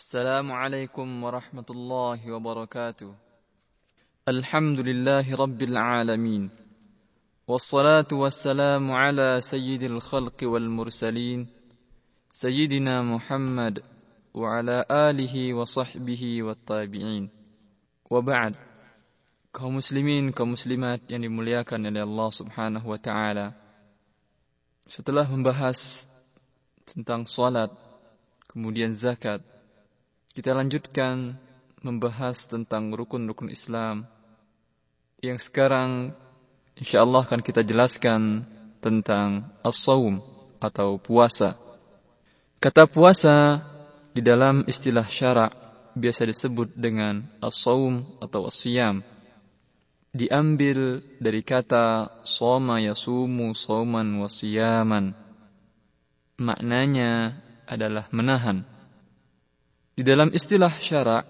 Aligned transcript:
السلام 0.00 0.48
عليكم 0.52 1.08
ورحمة 1.24 1.68
الله 1.70 2.18
وبركاته. 2.32 3.10
الحمد 4.32 4.78
لله 4.88 5.26
رب 5.28 5.60
العالمين. 5.62 6.48
والصلاة 7.44 8.08
والسلام 8.08 8.84
على 8.90 9.44
سيد 9.44 9.82
الخلق 9.82 10.38
والمرسلين 10.42 11.40
سيدنا 12.32 13.04
محمد 13.12 13.84
وعلى 14.32 14.88
آله 14.88 15.34
وصحبه 15.52 16.22
والتابعين. 16.48 17.28
وبعد 18.08 18.56
kaum 19.52 19.84
muslimin, 19.84 20.32
kaum 20.32 20.56
muslimat 20.56 21.04
yang 21.12 21.28
dimuliakan 21.28 21.92
oleh 21.92 22.08
Allah 22.08 22.28
Subhanahu 22.32 22.88
wa 22.88 22.96
taala. 22.96 23.52
Setelah 24.88 25.28
membahas 25.28 26.08
tentang 26.88 27.28
salat, 27.28 27.68
kemudian 28.48 28.96
zakat, 28.96 29.44
kita 30.30 30.54
lanjutkan 30.54 31.34
membahas 31.82 32.46
tentang 32.46 32.94
rukun-rukun 32.94 33.50
Islam 33.50 34.06
yang 35.18 35.42
sekarang 35.42 36.14
insyaallah 36.78 37.26
akan 37.26 37.42
kita 37.42 37.66
jelaskan 37.66 38.46
tentang 38.78 39.50
as-saum 39.66 40.22
atau 40.62 41.02
puasa. 41.02 41.58
Kata 42.62 42.86
puasa 42.86 43.58
di 44.14 44.22
dalam 44.22 44.62
istilah 44.70 45.02
syarak 45.02 45.50
biasa 45.98 46.22
disebut 46.22 46.78
dengan 46.78 47.26
as-saum 47.42 48.06
atau 48.22 48.46
as-siyam. 48.46 49.02
Diambil 50.14 51.02
dari 51.18 51.42
kata 51.42 52.22
soma 52.22 52.78
yasumu 52.78 53.50
sauman 53.54 54.22
wasiyaman. 54.22 55.14
Maknanya 56.38 57.34
adalah 57.66 58.06
menahan. 58.14 58.69
Di 60.00 60.08
dalam 60.08 60.32
istilah 60.32 60.72
syarak, 60.72 61.28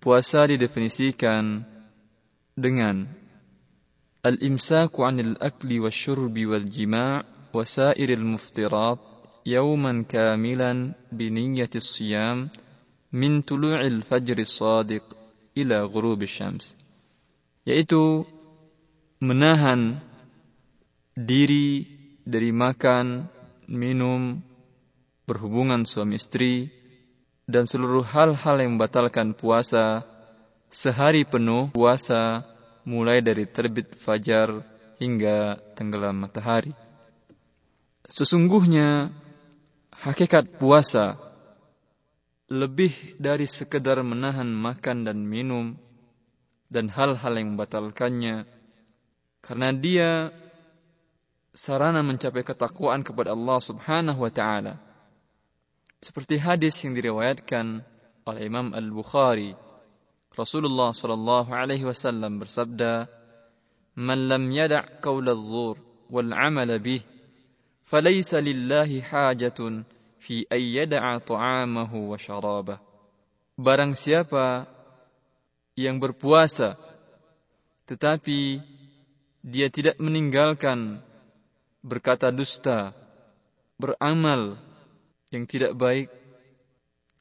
puasa 0.00 0.48
didefinisikan 0.48 1.60
dengan 2.56 3.04
al-imsaku 4.24 5.04
'anil 5.04 5.36
akli 5.36 5.76
wasyurbi 5.84 6.48
wal 6.48 6.64
jima' 6.64 7.20
wa 7.52 7.60
sairil 7.68 8.24
muftirat 8.24 8.96
yawman 9.44 10.08
kamilan 10.08 10.96
bi 11.12 11.28
niyyati 11.28 11.76
siyam 11.76 12.48
min 13.12 13.44
tulu'il 13.44 14.00
fajr 14.00 14.40
as-sadiq 14.40 15.04
ila 15.60 15.84
ghurub 15.84 16.24
syams 16.24 16.80
yaitu 17.68 18.24
menahan 19.20 20.00
diri 21.12 21.84
dari 22.24 22.56
makan, 22.56 23.28
minum, 23.68 24.40
berhubungan 25.28 25.84
suami 25.84 26.16
istri, 26.16 26.72
dan 27.46 27.64
seluruh 27.64 28.02
hal-hal 28.02 28.56
yang 28.58 28.74
membatalkan 28.74 29.30
puasa 29.30 30.02
sehari 30.66 31.22
penuh 31.22 31.70
puasa 31.70 32.42
mulai 32.82 33.22
dari 33.22 33.46
terbit 33.46 33.94
fajar 33.94 34.66
hingga 34.98 35.58
tenggelam 35.78 36.18
matahari. 36.18 36.74
Sesungguhnya 38.06 39.14
hakikat 39.94 40.58
puasa 40.58 41.18
lebih 42.46 42.94
dari 43.18 43.46
sekedar 43.46 44.02
menahan 44.06 44.46
makan 44.46 45.02
dan 45.02 45.18
minum 45.22 45.74
dan 46.70 46.90
hal-hal 46.90 47.34
yang 47.34 47.54
membatalkannya 47.54 48.46
karena 49.42 49.70
dia 49.74 50.10
sarana 51.54 52.02
mencapai 52.02 52.42
ketakwaan 52.42 53.02
kepada 53.02 53.34
Allah 53.34 53.58
Subhanahu 53.58 54.22
wa 54.22 54.30
taala 54.30 54.78
seperti 56.00 56.36
hadis 56.40 56.76
yang 56.84 56.92
diriwayatkan 56.92 57.80
oleh 58.26 58.42
Imam 58.44 58.74
Al-Bukhari, 58.74 59.54
Rasulullah 60.36 60.92
sallallahu 60.92 61.50
alaihi 61.54 61.88
wasallam 61.88 62.36
bersabda, 62.42 63.08
"Man 63.96 64.28
lam 64.28 64.52
yada' 64.52 65.00
qaul 65.00 65.24
az-zur 65.32 65.80
wal 66.12 66.30
'amal 66.34 66.68
bih, 66.82 67.00
falaysa 67.80 68.44
lillahi 68.44 69.00
hajatun 69.00 69.88
fi 70.20 70.44
ay 70.52 70.76
yada'a 70.82 71.16
ta'amahu 71.24 72.12
wa 72.12 72.20
syarabah." 72.20 72.78
Barang 73.56 73.96
siapa 73.96 74.68
yang 75.72 75.96
berpuasa 75.96 76.76
tetapi 77.86 78.58
dia 79.46 79.70
tidak 79.70 79.96
meninggalkan 80.02 80.98
berkata 81.86 82.34
dusta, 82.34 82.90
beramal 83.78 84.58
yang 85.36 85.44
tidak 85.44 85.76
baik, 85.76 86.08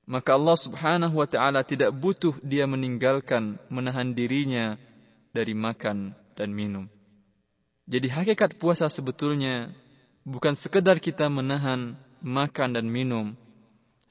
maka 0.08 0.38
Allah 0.38 0.58
Subhanahu 0.58 1.20
wa 1.20 1.28
taala 1.28 1.66
tidak 1.68 1.92
butuh 1.92 2.34
dia 2.40 2.64
meninggalkan 2.70 3.60
menahan 3.68 4.16
dirinya 4.16 4.80
dari 5.36 5.52
makan 5.52 6.16
dan 6.40 6.56
minum. 6.56 6.88
Jadi 7.86 8.08
hakikat 8.10 8.58
puasa 8.58 8.88
sebetulnya 8.88 9.70
bukan 10.24 10.56
sekedar 10.58 10.98
kita 10.98 11.30
menahan 11.30 11.94
makan 12.24 12.80
dan 12.80 12.88
minum, 12.88 13.36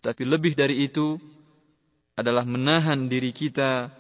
tapi 0.05 0.23
lebih 0.29 0.55
dari 0.55 0.87
itu 0.87 1.19
adalah 2.15 2.47
menahan 2.47 3.11
diri 3.11 3.35
kita 3.35 3.91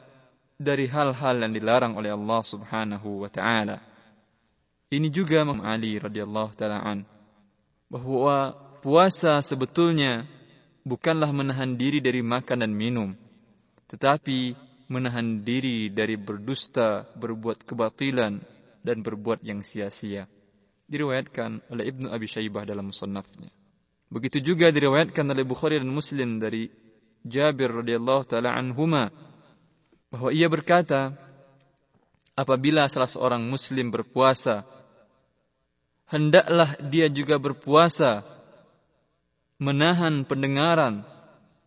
dari 0.54 0.87
hal-hal 0.87 1.34
yang 1.43 1.50
dilarang 1.50 1.98
oleh 1.98 2.14
Allah 2.14 2.43
Subhanahu 2.43 3.26
wa 3.26 3.31
taala. 3.31 3.82
Ini 4.94 5.10
juga 5.10 5.43
Imam 5.43 5.59
Ali 5.66 5.98
radhiyallahu 5.98 6.54
taala 6.54 6.78
an 6.78 7.03
bahwa 7.91 8.54
puasa 8.84 9.40
sebetulnya 9.40 10.28
bukanlah 10.84 11.32
menahan 11.32 11.72
diri 11.80 12.04
dari 12.04 12.20
makan 12.20 12.68
dan 12.68 12.72
minum, 12.76 13.16
tetapi 13.88 14.52
menahan 14.92 15.40
diri 15.40 15.88
dari 15.88 16.20
berdusta, 16.20 17.08
berbuat 17.16 17.64
kebatilan, 17.64 18.44
dan 18.84 18.96
berbuat 19.00 19.40
yang 19.40 19.64
sia-sia. 19.64 20.28
Diriwayatkan 20.84 21.64
oleh 21.72 21.88
Ibnu 21.88 22.12
Abi 22.12 22.28
Syaibah 22.28 22.68
dalam 22.68 22.92
musannafnya. 22.92 23.48
Begitu 24.12 24.44
juga 24.44 24.68
diriwayatkan 24.68 25.24
oleh 25.32 25.48
Bukhari 25.48 25.80
dan 25.80 25.88
Muslim 25.88 26.36
dari 26.36 26.68
Jabir 27.24 27.72
radhiyallahu 27.72 28.28
taala 28.28 28.52
anhuma 28.52 29.08
bahwa 30.12 30.28
ia 30.28 30.44
berkata, 30.52 31.16
apabila 32.36 32.84
salah 32.92 33.08
seorang 33.08 33.40
muslim 33.48 33.88
berpuasa, 33.88 34.60
hendaklah 36.12 36.76
dia 36.92 37.08
juga 37.08 37.40
berpuasa 37.40 38.33
menahan 39.59 40.26
pendengaran, 40.26 41.06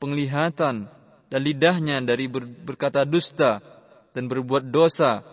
penglihatan, 0.02 0.92
dan 1.28 1.40
lidahnya 1.44 2.00
dari 2.04 2.32
ber, 2.32 2.48
berkata 2.48 3.04
dusta 3.04 3.60
dan 4.16 4.32
berbuat 4.32 4.72
dosa 4.72 5.24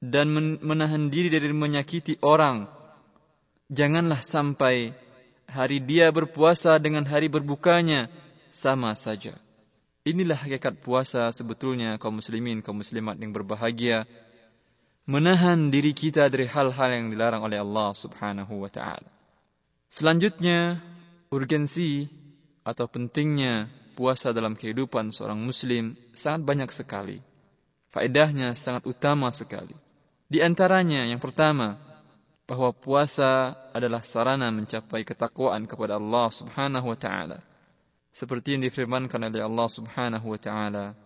dan 0.00 0.32
menahan 0.60 1.12
diri 1.12 1.32
dari 1.32 1.52
menyakiti 1.52 2.20
orang. 2.24 2.68
Janganlah 3.70 4.20
sampai 4.20 4.96
hari 5.46 5.78
dia 5.82 6.08
berpuasa 6.10 6.80
dengan 6.80 7.04
hari 7.06 7.28
berbukanya 7.28 8.08
sama 8.50 8.96
saja. 8.96 9.36
Inilah 10.00 10.36
hakikat 10.36 10.80
puasa 10.80 11.28
sebetulnya 11.28 12.00
kaum 12.00 12.18
muslimin, 12.18 12.64
kaum 12.64 12.80
muslimat 12.80 13.20
yang 13.20 13.36
berbahagia. 13.36 14.08
Menahan 15.04 15.68
diri 15.68 15.92
kita 15.92 16.30
dari 16.32 16.48
hal-hal 16.48 16.88
yang 16.88 17.12
dilarang 17.12 17.44
oleh 17.44 17.60
Allah 17.60 17.92
subhanahu 17.92 18.64
wa 18.64 18.70
ta'ala. 18.70 19.10
Selanjutnya, 19.90 20.78
urgensi 21.30 22.10
atau 22.66 22.90
pentingnya 22.90 23.70
puasa 23.94 24.34
dalam 24.34 24.58
kehidupan 24.58 25.14
seorang 25.14 25.38
muslim 25.38 25.94
sangat 26.10 26.42
banyak 26.42 26.70
sekali. 26.74 27.18
Faedahnya 27.90 28.54
sangat 28.58 28.86
utama 28.86 29.30
sekali. 29.30 29.74
Di 30.30 30.42
antaranya 30.42 31.06
yang 31.06 31.18
pertama, 31.18 31.78
bahwa 32.50 32.74
puasa 32.74 33.54
adalah 33.70 34.02
sarana 34.02 34.50
mencapai 34.50 35.06
ketakwaan 35.06 35.70
kepada 35.70 36.02
Allah 36.02 36.26
Subhanahu 36.34 36.90
wa 36.90 36.98
taala. 36.98 37.38
Seperti 38.10 38.58
yang 38.58 38.66
difirmankan 38.66 39.22
oleh 39.30 39.42
Allah 39.46 39.68
Subhanahu 39.70 40.34
wa 40.34 40.38
taala 40.38 40.98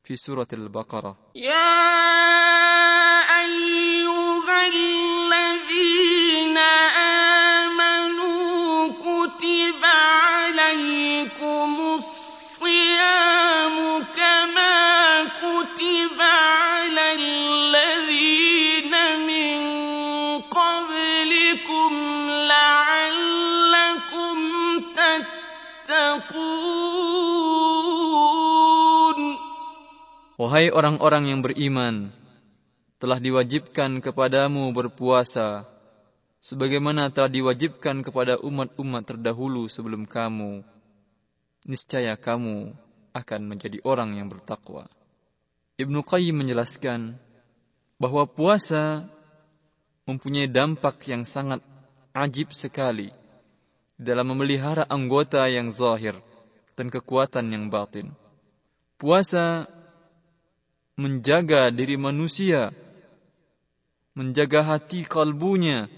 di 0.00 0.16
surat 0.16 0.48
Al-Baqarah. 0.48 1.36
Ya 1.36 1.68
Wahai 30.56 30.72
orang-orang 30.72 31.28
yang 31.28 31.44
beriman, 31.44 32.08
telah 32.96 33.20
diwajibkan 33.20 34.00
kepadamu 34.00 34.72
berpuasa, 34.72 35.68
sebagaimana 36.40 37.12
telah 37.12 37.28
diwajibkan 37.28 38.00
kepada 38.00 38.40
umat-umat 38.40 39.04
terdahulu 39.04 39.68
sebelum 39.68 40.08
kamu. 40.08 40.64
Niscaya 41.68 42.16
kamu 42.16 42.72
akan 43.12 43.40
menjadi 43.44 43.84
orang 43.84 44.16
yang 44.16 44.32
bertakwa. 44.32 44.88
Ibnu 45.76 46.00
Qayyim 46.00 46.40
menjelaskan 46.40 47.20
bahwa 48.00 48.24
puasa 48.24 49.04
mempunyai 50.08 50.48
dampak 50.48 51.04
yang 51.04 51.28
sangat 51.28 51.60
ajib 52.16 52.56
sekali 52.56 53.12
dalam 54.00 54.32
memelihara 54.32 54.88
anggota 54.88 55.44
yang 55.52 55.68
zahir 55.68 56.16
dan 56.80 56.88
kekuatan 56.88 57.44
yang 57.52 57.68
batin. 57.68 58.08
Puasa 58.96 59.68
menjaga 60.96 61.68
diri 61.68 62.00
manusia, 62.00 62.72
menjaga 64.16 64.64
hati 64.64 65.04
kalbunya 65.04 65.92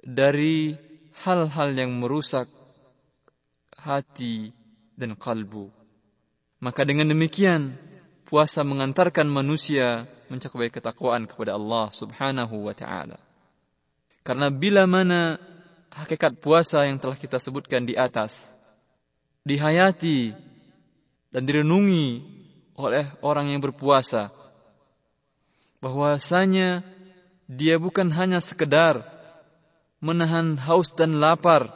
dari 0.00 0.72
hal-hal 1.20 1.76
yang 1.76 1.92
merusak 2.00 2.48
hati 3.76 4.56
dan 4.96 5.12
kalbu. 5.20 5.68
Maka 6.64 6.88
dengan 6.88 7.12
demikian, 7.12 7.76
puasa 8.24 8.64
mengantarkan 8.64 9.28
manusia 9.28 10.08
mencapai 10.32 10.72
ketakwaan 10.72 11.28
kepada 11.28 11.54
Allah 11.54 11.92
Subhanahu 11.92 12.66
wa 12.66 12.72
taala. 12.72 13.20
Karena 14.24 14.48
bila 14.48 14.88
mana 14.88 15.36
hakikat 15.92 16.40
puasa 16.40 16.88
yang 16.88 16.96
telah 16.98 17.14
kita 17.14 17.36
sebutkan 17.36 17.86
di 17.86 17.94
atas 17.94 18.50
dihayati 19.46 20.34
dan 21.30 21.46
direnungi 21.46 22.35
oleh 22.76 23.08
orang 23.24 23.50
yang 23.50 23.60
berpuasa. 23.64 24.28
Bahwasanya 25.80 26.84
dia 27.48 27.80
bukan 27.80 28.12
hanya 28.12 28.38
sekedar 28.38 29.00
menahan 30.00 30.60
haus 30.60 30.92
dan 30.92 31.18
lapar 31.18 31.72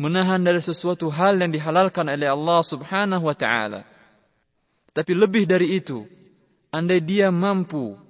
menahan 0.00 0.40
dari 0.40 0.64
sesuatu 0.64 1.12
hal 1.12 1.36
yang 1.36 1.52
dihalalkan 1.52 2.08
oleh 2.08 2.24
Allah 2.24 2.60
Subhanahu 2.64 3.28
wa 3.28 3.36
taala. 3.36 3.84
Tapi 4.96 5.12
lebih 5.12 5.44
dari 5.44 5.76
itu 5.76 6.08
andai 6.72 7.04
dia 7.04 7.28
mampu 7.28 8.00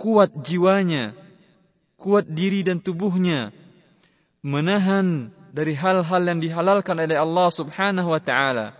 kuat 0.00 0.32
jiwanya 0.40 1.12
kuat 2.00 2.24
diri 2.24 2.64
dan 2.64 2.80
tubuhnya 2.80 3.52
menahan 4.40 5.28
dari 5.52 5.76
hal-hal 5.76 6.22
yang 6.24 6.40
dihalalkan 6.40 6.96
oleh 6.96 7.20
Allah 7.20 7.48
Subhanahu 7.52 8.08
wa 8.08 8.22
taala 8.24 8.79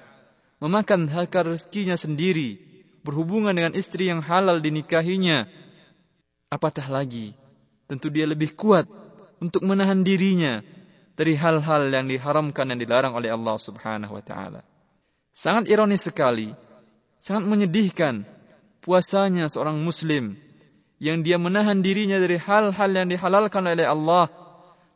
memakan 0.60 1.08
harta 1.08 1.40
rezekinya 1.42 1.96
sendiri, 1.96 2.60
berhubungan 3.00 3.56
dengan 3.56 3.72
istri 3.72 4.12
yang 4.12 4.20
halal 4.20 4.60
dinikahinya, 4.60 5.48
apatah 6.52 6.84
lagi, 6.92 7.32
tentu 7.88 8.12
dia 8.12 8.28
lebih 8.28 8.52
kuat 8.52 8.84
untuk 9.40 9.64
menahan 9.64 10.04
dirinya 10.04 10.60
dari 11.16 11.32
hal-hal 11.34 11.88
yang 11.88 12.06
diharamkan 12.06 12.68
dan 12.68 12.76
dilarang 12.76 13.16
oleh 13.16 13.32
Allah 13.32 13.56
Subhanahu 13.56 14.12
wa 14.12 14.24
taala. 14.24 14.60
Sangat 15.32 15.66
ironis 15.72 16.04
sekali, 16.04 16.52
sangat 17.16 17.48
menyedihkan 17.48 18.28
puasanya 18.84 19.48
seorang 19.48 19.80
muslim 19.80 20.36
yang 21.00 21.24
dia 21.24 21.40
menahan 21.40 21.80
dirinya 21.80 22.20
dari 22.20 22.36
hal-hal 22.36 22.90
yang 22.92 23.08
dihalalkan 23.08 23.64
oleh 23.64 23.88
Allah, 23.88 24.28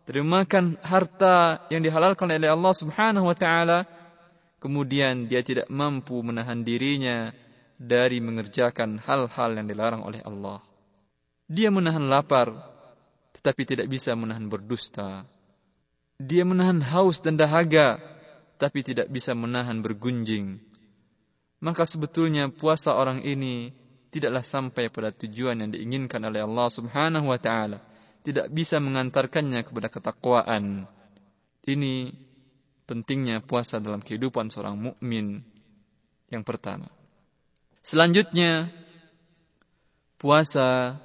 dari 0.04 0.20
makan 0.20 0.76
harta 0.84 1.64
yang 1.72 1.80
dihalalkan 1.80 2.28
oleh 2.28 2.52
Allah 2.52 2.72
Subhanahu 2.76 3.32
wa 3.32 3.36
taala 3.36 3.88
kemudian 4.64 5.28
dia 5.28 5.44
tidak 5.44 5.68
mampu 5.68 6.24
menahan 6.24 6.64
dirinya 6.64 7.36
dari 7.76 8.24
mengerjakan 8.24 8.96
hal-hal 8.96 9.50
yang 9.52 9.68
dilarang 9.68 10.00
oleh 10.00 10.24
Allah. 10.24 10.64
Dia 11.44 11.68
menahan 11.68 12.08
lapar, 12.08 12.48
tetapi 13.36 13.68
tidak 13.68 13.92
bisa 13.92 14.16
menahan 14.16 14.48
berdusta. 14.48 15.28
Dia 16.16 16.48
menahan 16.48 16.80
haus 16.80 17.20
dan 17.20 17.36
dahaga, 17.36 18.00
tapi 18.56 18.80
tidak 18.80 19.12
bisa 19.12 19.36
menahan 19.36 19.84
bergunjing. 19.84 20.56
Maka 21.60 21.84
sebetulnya 21.84 22.48
puasa 22.48 22.96
orang 22.96 23.20
ini 23.20 23.76
tidaklah 24.08 24.40
sampai 24.40 24.88
pada 24.88 25.12
tujuan 25.12 25.60
yang 25.60 25.70
diinginkan 25.76 26.24
oleh 26.24 26.40
Allah 26.40 26.72
Subhanahu 26.72 27.28
wa 27.28 27.36
taala, 27.36 27.84
tidak 28.24 28.48
bisa 28.48 28.80
mengantarkannya 28.80 29.60
kepada 29.60 29.92
ketakwaan. 29.92 30.88
Ini 31.68 32.24
pentingnya 32.84 33.40
puasa 33.40 33.80
dalam 33.80 34.00
kehidupan 34.00 34.52
seorang 34.52 34.76
mukmin 34.76 35.40
yang 36.28 36.44
pertama. 36.44 36.88
Selanjutnya 37.84 38.72
puasa 40.16 40.96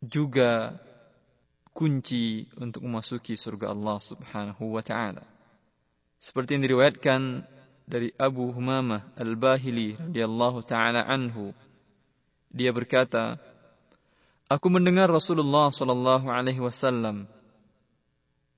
juga 0.00 0.80
kunci 1.74 2.48
untuk 2.56 2.86
memasuki 2.86 3.36
surga 3.36 3.72
Allah 3.72 3.98
Subhanahu 4.00 4.64
wa 4.76 4.82
taala. 4.84 5.24
Seperti 6.16 6.56
yang 6.56 6.64
diriwayatkan 6.64 7.44
dari 7.84 8.08
Abu 8.16 8.48
Humamah 8.48 9.12
Al-Bahili 9.20 9.98
radhiyallahu 10.00 10.64
taala 10.64 11.04
anhu. 11.04 11.52
Dia 12.48 12.72
berkata, 12.72 13.36
Aku 14.48 14.72
mendengar 14.72 15.10
Rasulullah 15.10 15.68
sallallahu 15.68 16.30
alaihi 16.30 16.62
wasallam 16.64 17.28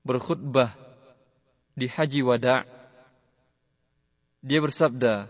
berkhutbah 0.07 0.86
di 1.77 1.85
haji 1.85 2.25
wada' 2.25 2.65
dia 4.41 4.57
bersabda 4.57 5.29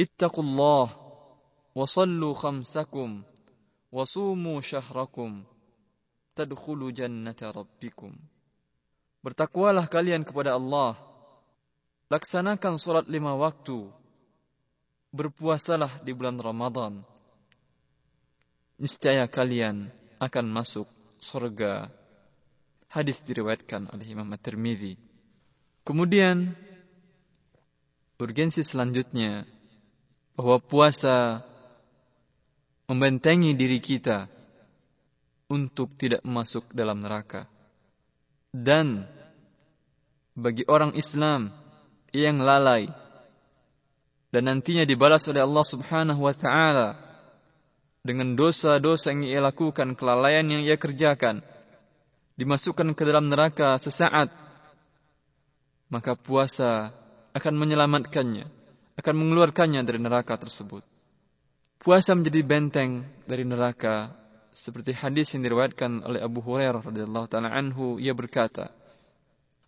ittaqullah 0.00 0.88
wa 1.76 1.84
sallu 1.84 2.32
khamsakum 2.32 3.20
wa 3.92 4.04
sumu 4.08 4.60
syahrakum 4.64 5.44
tadkhulu 6.36 6.92
jannata 6.92 7.52
rabbikum. 7.52 8.12
Bertakwalah 9.24 9.88
kalian 9.88 10.22
kepada 10.22 10.54
Allah. 10.54 10.94
Laksanakan 12.06 12.78
salat 12.78 13.10
lima 13.10 13.34
waktu. 13.34 13.90
Berpuasalah 15.10 16.04
di 16.06 16.14
bulan 16.14 16.38
Ramadan. 16.38 17.02
Niscaya 18.78 19.26
kalian 19.26 19.90
akan 20.22 20.46
masuk 20.46 20.86
surga. 21.18 21.90
Hadis 22.86 23.24
diriwayatkan 23.26 23.90
oleh 23.90 24.06
Imam 24.06 24.30
At-Tirmidzi 24.30 25.15
Kemudian 25.86 26.50
urgensi 28.18 28.66
selanjutnya 28.66 29.46
bahwa 30.34 30.58
puasa 30.58 31.46
membentengi 32.90 33.54
diri 33.54 33.78
kita 33.78 34.26
untuk 35.46 35.94
tidak 35.94 36.26
masuk 36.26 36.66
dalam 36.74 36.98
neraka. 36.98 37.46
Dan 38.50 39.06
bagi 40.34 40.66
orang 40.66 40.98
Islam 40.98 41.54
yang 42.10 42.42
lalai 42.42 42.90
dan 44.34 44.50
nantinya 44.50 44.82
dibalas 44.82 45.22
oleh 45.30 45.46
Allah 45.46 45.62
Subhanahu 45.62 46.18
wa 46.18 46.34
taala 46.34 46.98
dengan 48.02 48.34
dosa-dosa 48.34 49.14
yang 49.14 49.22
ia 49.22 49.38
lakukan, 49.38 49.94
kelalaian 49.94 50.46
yang 50.50 50.66
ia 50.66 50.74
kerjakan, 50.74 51.46
dimasukkan 52.34 52.90
ke 52.98 53.02
dalam 53.06 53.30
neraka 53.30 53.78
sesaat 53.78 54.45
maka 55.92 56.18
puasa 56.18 56.90
akan 57.36 57.54
menyelamatkannya, 57.54 58.46
akan 58.96 59.14
mengeluarkannya 59.14 59.84
dari 59.84 60.00
neraka 60.00 60.34
tersebut. 60.40 60.82
Puasa 61.78 62.16
menjadi 62.18 62.42
benteng 62.42 63.06
dari 63.30 63.46
neraka 63.46 64.10
seperti 64.56 64.96
hadis 64.96 65.36
yang 65.36 65.44
diriwayatkan 65.44 66.00
oleh 66.02 66.24
Abu 66.24 66.40
Hurairah 66.40 66.80
radhiyallahu 66.80 67.28
taala 67.28 67.52
anhu 67.52 68.00
ia 68.00 68.16
berkata 68.16 68.72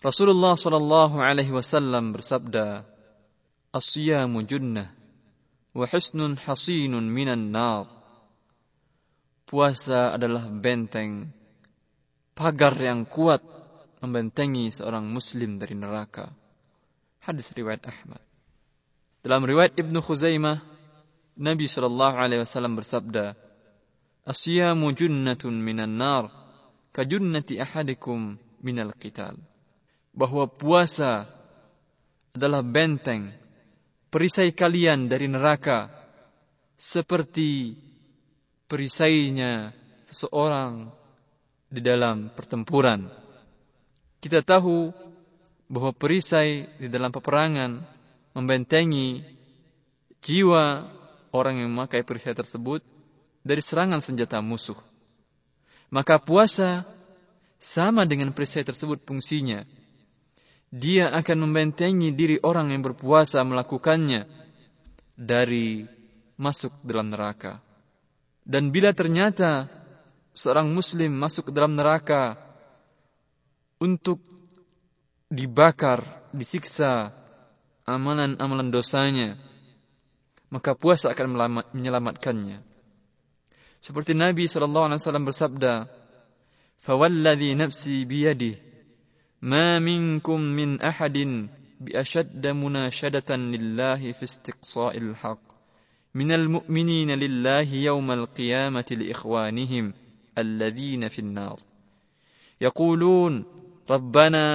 Rasulullah 0.00 0.56
sallallahu 0.56 1.20
alaihi 1.20 1.52
wasallam 1.52 2.16
bersabda 2.16 2.88
As-siyamu 3.68 4.48
junnah 4.48 4.88
wa 5.76 5.84
husnun 5.84 6.40
hasinun 6.40 7.04
minan 7.04 7.52
nar 7.52 7.84
Puasa 9.44 10.16
adalah 10.16 10.48
benteng 10.48 11.28
pagar 12.32 12.72
yang 12.80 13.04
kuat 13.04 13.44
membentengi 13.98 14.70
seorang 14.70 15.06
muslim 15.06 15.58
dari 15.58 15.74
neraka. 15.74 16.30
Hadis 17.22 17.50
riwayat 17.52 17.84
Ahmad. 17.86 18.22
Dalam 19.20 19.42
riwayat 19.44 19.74
Ibnu 19.74 19.98
Khuzaimah, 19.98 20.62
Nabi 21.38 21.66
sallallahu 21.66 22.16
alaihi 22.18 22.42
wasallam 22.42 22.78
bersabda, 22.78 23.34
"Asyamu 24.26 24.90
junnatun 24.94 25.54
minan 25.58 25.98
nar, 25.98 26.30
ka 26.94 27.02
junnati 27.06 27.58
ahadikum 27.58 28.38
minal 28.62 28.94
qital." 28.94 29.38
Bahwa 30.14 30.50
puasa 30.50 31.30
adalah 32.34 32.62
benteng 32.62 33.30
perisai 34.10 34.54
kalian 34.54 35.06
dari 35.06 35.28
neraka 35.30 35.90
seperti 36.78 37.74
perisainya 38.70 39.74
seseorang 40.06 40.88
di 41.68 41.80
dalam 41.84 42.32
pertempuran. 42.32 43.27
Kita 44.18 44.42
tahu 44.42 44.90
bahwa 45.70 45.92
perisai 45.94 46.66
di 46.80 46.88
dalam 46.90 47.14
peperangan 47.14 47.78
membentengi 48.34 49.22
jiwa 50.18 50.88
orang 51.30 51.62
yang 51.62 51.70
memakai 51.70 52.02
perisai 52.02 52.34
tersebut 52.34 52.82
dari 53.46 53.62
serangan 53.62 54.02
senjata 54.02 54.42
musuh. 54.42 54.76
Maka 55.88 56.18
puasa 56.18 56.84
sama 57.58 58.04
dengan 58.04 58.34
perisai 58.34 58.66
tersebut 58.66 59.02
fungsinya, 59.06 59.64
dia 60.68 61.08
akan 61.14 61.48
membentengi 61.48 62.12
diri 62.12 62.36
orang 62.44 62.74
yang 62.74 62.84
berpuasa 62.84 63.40
melakukannya 63.46 64.28
dari 65.16 65.88
masuk 66.36 66.74
dalam 66.84 67.08
neraka. 67.08 67.62
Dan 68.48 68.72
bila 68.72 68.92
ternyata 68.96 69.68
seorang 70.32 70.70
muslim 70.72 71.12
masuk 71.12 71.50
ke 71.50 71.52
dalam 71.52 71.76
neraka 71.76 72.47
untuk 73.78 74.18
dibakar, 75.30 76.02
disiksa 76.34 77.14
amalan-amalan 77.86 78.68
dosanya, 78.74 79.38
maka 80.50 80.74
puasa 80.74 81.14
akan 81.14 81.62
menyelamatkannya. 81.74 82.58
Seperti 83.78 84.18
Nabi 84.18 84.50
sallallahu 84.50 84.90
alaihi 84.90 85.00
wasallam 85.00 85.26
bersabda, 85.28 85.86
"Fawalladhi 86.82 87.54
nafsi 87.54 88.02
biyadihi, 88.02 88.58
ma 89.46 89.78
minkum 89.78 90.42
min 90.42 90.82
ahadin 90.82 91.46
bi 91.78 91.94
ashadda 91.94 92.58
munashadatan 92.58 93.54
lillahi 93.54 94.10
fi 94.10 94.24
istiqsa'il 94.26 95.14
haqq 95.14 95.38
min 96.18 96.34
al-mu'minina 96.34 97.14
lillahi 97.14 97.86
yawmal 97.86 98.26
qiyamati 98.34 98.98
li 98.98 99.14
ikhwanihim 99.14 99.94
alladhina 100.34 101.06
fin 101.06 101.30
nar." 101.30 101.62
يقولون 102.60 103.44
ربنا 103.89 104.47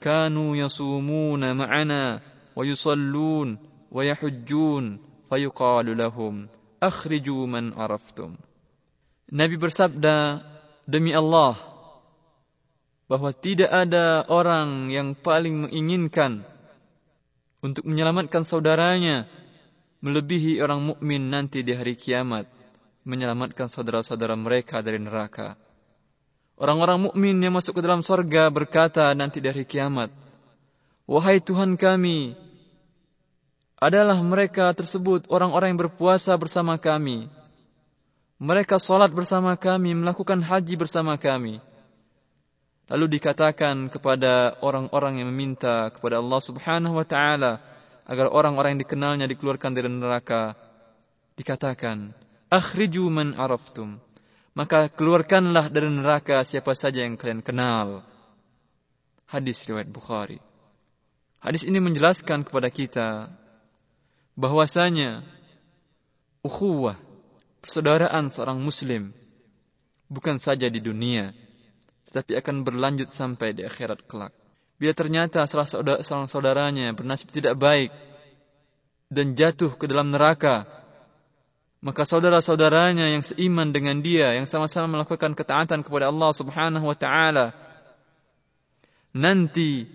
كانوا 0.00 0.56
يصومون 0.56 1.42
معنا 1.56 2.20
ويصلون 2.56 3.48
ويحجون 3.92 4.84
فيقال 5.30 5.86
لهم 5.96 6.34
أخرجوا 6.82 7.42
من 7.46 7.64
عرفتم 7.72 8.30
Nabi 9.26 9.58
bersabda 9.58 10.38
demi 10.86 11.10
Allah 11.10 11.58
bahwa 13.10 13.34
tidak 13.34 13.74
ada 13.74 14.22
orang 14.30 14.86
yang 14.86 15.18
paling 15.18 15.66
menginginkan 15.66 16.46
untuk 17.58 17.82
menyelamatkan 17.90 18.46
saudaranya 18.46 19.26
melebihi 19.98 20.62
orang 20.62 20.94
mukmin 20.94 21.26
nanti 21.26 21.66
di 21.66 21.74
hari 21.74 21.98
kiamat 21.98 22.46
menyelamatkan 23.06 23.70
saudara-saudara 23.70 24.34
mereka 24.34 24.82
dari 24.82 24.98
neraka. 24.98 25.54
Orang-orang 26.59 27.09
mukmin 27.09 27.35
yang 27.39 27.55
masuk 27.55 27.79
ke 27.79 27.81
dalam 27.83 28.03
sorga 28.05 28.51
berkata 28.51 29.11
nanti 29.17 29.43
di 29.43 29.47
hari 29.49 29.65
kiamat, 29.65 30.11
Wahai 31.09 31.43
Tuhan 31.43 31.75
kami, 31.75 32.37
adalah 33.81 34.15
mereka 34.21 34.69
tersebut 34.77 35.25
orang-orang 35.25 35.73
yang 35.73 35.81
berpuasa 35.89 36.37
bersama 36.37 36.77
kami. 36.77 37.25
Mereka 38.37 38.77
sholat 38.77 39.09
bersama 39.09 39.57
kami, 39.57 39.97
melakukan 39.97 40.37
haji 40.37 40.77
bersama 40.77 41.17
kami. 41.17 41.57
Lalu 42.91 43.17
dikatakan 43.17 43.89
kepada 43.89 44.53
orang-orang 44.61 45.21
yang 45.23 45.33
meminta 45.33 45.89
kepada 45.89 46.21
Allah 46.21 46.41
subhanahu 46.43 46.99
wa 46.99 47.05
ta'ala 47.05 47.63
agar 48.05 48.27
orang-orang 48.29 48.77
yang 48.77 48.81
dikenalnya 48.83 49.25
dikeluarkan 49.31 49.71
dari 49.71 49.89
neraka. 49.89 50.53
Dikatakan, 51.39 52.11
Akhriju 52.51 53.07
man 53.07 53.33
araftum. 53.39 53.97
Maka 54.51 54.91
keluarkanlah 54.91 55.71
dari 55.71 55.87
neraka 55.87 56.43
siapa 56.43 56.75
saja 56.75 57.07
yang 57.07 57.15
kalian 57.15 57.39
kenal. 57.39 58.03
Hadis 59.31 59.63
riwayat 59.63 59.87
Bukhari. 59.87 60.43
Hadis 61.39 61.63
ini 61.63 61.79
menjelaskan 61.79 62.43
kepada 62.43 62.67
kita 62.67 63.31
bahwasanya 64.35 65.23
ukhuwah, 66.43 66.99
persaudaraan 67.63 68.27
seorang 68.27 68.59
muslim 68.59 69.15
bukan 70.11 70.35
saja 70.35 70.67
di 70.67 70.83
dunia 70.83 71.31
tetapi 72.11 72.35
akan 72.43 72.67
berlanjut 72.67 73.07
sampai 73.07 73.55
di 73.55 73.63
akhirat 73.63 74.03
kelak. 74.03 74.35
Bila 74.75 74.91
ternyata 74.91 75.47
salah 75.47 75.63
salah 75.63 76.27
saudaranya 76.27 76.91
bernasib 76.91 77.31
tidak 77.31 77.55
baik 77.55 77.87
dan 79.07 79.31
jatuh 79.31 79.79
ke 79.79 79.87
dalam 79.87 80.11
neraka, 80.11 80.67
maka 81.81 82.05
saudara-saudaranya 82.05 83.09
yang 83.09 83.25
seiman 83.25 83.73
dengan 83.73 83.97
dia, 84.05 84.37
yang 84.37 84.45
sama-sama 84.45 85.01
melakukan 85.01 85.33
ketaatan 85.33 85.81
kepada 85.81 86.13
Allah 86.13 86.29
Subhanahu 86.29 86.85
wa 86.85 86.97
taala, 86.97 87.57
nanti 89.17 89.89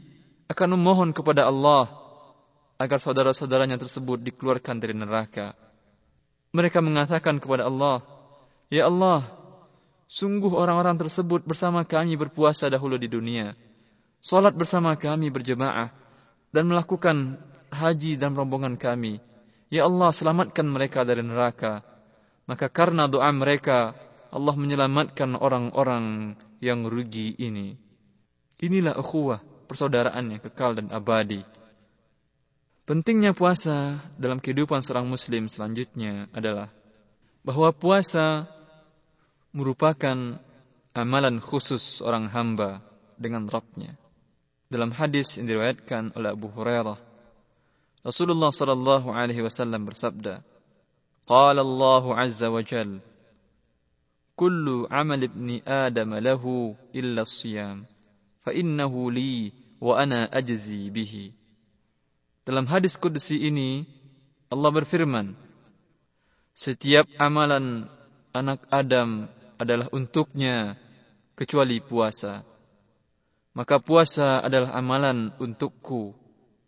akan 0.51 0.75
memohon 0.75 1.11
kepada 1.15 1.47
Allah 1.47 1.87
agar 2.77 2.99
saudara-saudaranya 2.99 3.79
tersebut 3.79 4.19
dikeluarkan 4.19 4.83
dari 4.83 4.93
neraka. 4.99 5.55
Mereka 6.51 6.83
mengatakan 6.83 7.39
kepada 7.39 7.71
Allah, 7.71 8.03
"Ya 8.67 8.91
Allah, 8.91 9.23
sungguh 10.11 10.51
orang-orang 10.51 10.99
tersebut 10.99 11.47
bersama 11.47 11.87
kami 11.87 12.19
berpuasa 12.19 12.67
dahulu 12.67 12.99
di 12.99 13.07
dunia, 13.07 13.55
salat 14.19 14.55
bersama 14.59 14.99
kami 14.99 15.31
berjemaah 15.31 15.95
dan 16.51 16.67
melakukan 16.67 17.39
haji 17.71 18.19
dan 18.19 18.35
rombongan 18.35 18.79
kami. 18.79 19.19
Ya 19.73 19.85
Allah, 19.89 20.11
selamatkan 20.15 20.67
mereka 20.67 21.03
dari 21.03 21.23
neraka." 21.27 21.83
Maka 22.47 22.71
karena 22.71 23.11
doa 23.11 23.27
mereka, 23.35 23.99
Allah 24.31 24.55
menyelamatkan 24.55 25.35
orang-orang 25.35 26.39
yang 26.63 26.87
rugi 26.87 27.35
ini. 27.43 27.75
Inilah 28.63 28.95
ukhuwah, 28.95 29.43
persaudaraan 29.67 30.31
yang 30.31 30.41
kekal 30.41 30.79
dan 30.79 30.89
abadi. 30.95 31.43
Pentingnya 32.87 33.35
puasa 33.35 33.99
dalam 34.15 34.39
kehidupan 34.39 34.79
seorang 34.79 35.11
muslim 35.11 35.51
selanjutnya 35.51 36.31
adalah 36.31 36.71
bahwa 37.43 37.75
puasa 37.75 38.47
merupakan 39.51 40.39
amalan 40.95 41.43
khusus 41.43 41.99
seorang 41.99 42.31
hamba 42.31 42.79
dengan 43.19 43.51
Rabbnya. 43.51 43.99
Dalam 44.71 44.95
hadis 44.95 45.35
yang 45.35 45.51
diriwayatkan 45.51 46.15
oleh 46.15 46.31
Abu 46.31 46.47
Hurairah, 46.47 46.99
Rasulullah 48.07 48.55
sallallahu 48.55 49.11
alaihi 49.11 49.43
wasallam 49.43 49.83
bersabda, 49.83 50.39
"Qala 51.27 51.59
Allah 51.59 52.05
azza 52.23 52.47
wa 52.47 52.63
jal, 52.63 53.03
kullu 54.39 54.87
amal 54.87 55.19
ibni 55.19 55.59
Adam 55.67 56.15
lahu 56.23 56.79
illa 56.95 57.27
as-siyam, 57.27 57.83
fa 58.47 58.55
innahu 58.55 59.11
li 59.11 59.51
wa 59.83 59.99
ana 59.99 60.31
ajzi 60.31 60.87
bihi." 60.87 61.35
Dalam 62.47 62.71
hadis 62.71 62.95
kudusi 62.95 63.43
ini 63.43 63.83
Allah 64.55 64.71
berfirman, 64.71 65.35
setiap 66.55 67.11
amalan 67.19 67.91
anak 68.31 68.63
Adam 68.71 69.27
adalah 69.59 69.91
untuknya 69.91 70.79
kecuali 71.35 71.83
puasa. 71.83 72.47
Maka 73.51 73.83
puasa 73.83 74.47
adalah 74.47 74.79
amalan 74.79 75.35
untukku 75.43 76.15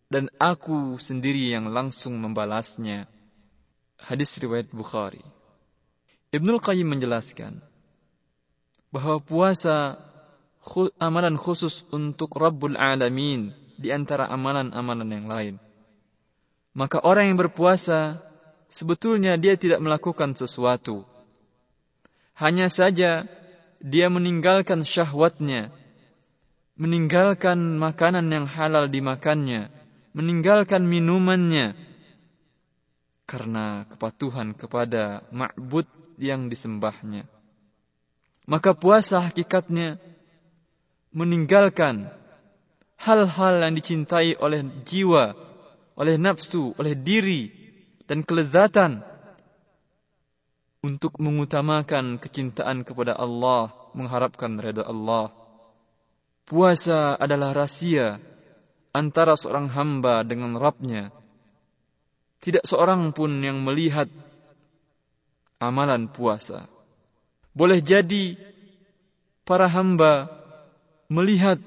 dan 0.08 0.32
aku 0.40 0.96
sendiri 0.96 1.52
yang 1.52 1.68
langsung 1.72 2.16
membalasnya. 2.20 3.08
Hadis 3.98 4.38
riwayat 4.38 4.70
Bukhari. 4.70 5.20
Ibnul 6.30 6.60
Qayyim 6.60 6.86
menjelaskan 6.86 7.58
bahwa 8.94 9.18
puasa 9.20 9.98
amalan 11.00 11.34
khusus 11.34 11.82
untuk 11.92 12.36
Rabbul 12.36 12.78
Alamin 12.78 13.52
di 13.80 13.90
antara 13.90 14.28
amalan-amalan 14.30 15.08
yang 15.08 15.26
lain 15.26 15.54
maka 16.78 17.02
orang 17.02 17.34
yang 17.34 17.38
berpuasa 17.42 18.22
sebetulnya 18.70 19.34
dia 19.34 19.58
tidak 19.58 19.82
melakukan 19.82 20.38
sesuatu. 20.38 21.02
Hanya 22.38 22.70
saja 22.70 23.26
dia 23.82 24.06
meninggalkan 24.06 24.86
syahwatnya, 24.86 25.74
meninggalkan 26.78 27.58
makanan 27.82 28.30
yang 28.30 28.46
halal 28.46 28.86
dimakannya, 28.86 29.74
meninggalkan 30.18 30.82
minumannya 30.82 31.78
karena 33.22 33.86
kepatuhan 33.86 34.58
kepada 34.58 35.22
ma'bud 35.30 35.86
yang 36.18 36.50
disembahnya. 36.50 37.22
Maka 38.50 38.74
puasa 38.74 39.22
hakikatnya 39.22 40.02
meninggalkan 41.14 42.10
hal-hal 42.98 43.62
yang 43.62 43.78
dicintai 43.78 44.34
oleh 44.34 44.66
jiwa 44.82 45.38
oleh 45.98 46.14
nafsu, 46.14 46.74
oleh 46.78 46.94
diri 46.94 47.50
dan 48.06 48.22
kelezatan 48.22 49.02
untuk 50.78 51.18
mengutamakan 51.18 52.22
kecintaan 52.22 52.86
kepada 52.86 53.18
Allah, 53.18 53.74
mengharapkan 53.98 54.54
redha 54.62 54.86
Allah. 54.86 55.34
Puasa 56.46 57.18
adalah 57.18 57.50
rahasia 57.50 58.22
antara 58.98 59.38
seorang 59.38 59.70
hamba 59.70 60.26
dengan 60.26 60.58
Rabbnya. 60.58 61.14
Tidak 62.42 62.66
seorang 62.66 63.14
pun 63.14 63.38
yang 63.38 63.62
melihat 63.62 64.10
amalan 65.62 66.10
puasa. 66.10 66.66
Boleh 67.54 67.78
jadi 67.78 68.34
para 69.46 69.70
hamba 69.70 70.30
melihat 71.06 71.62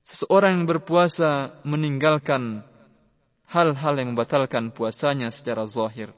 seseorang 0.00 0.60
yang 0.60 0.66
berpuasa 0.68 1.52
meninggalkan 1.62 2.64
hal-hal 3.46 3.94
yang 3.96 4.12
membatalkan 4.12 4.74
puasanya 4.74 5.30
secara 5.30 5.64
zahir. 5.70 6.10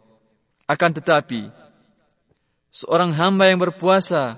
Akan 0.68 0.92
tetapi, 0.92 1.48
seorang 2.72 3.12
hamba 3.16 3.48
yang 3.48 3.60
berpuasa, 3.60 4.36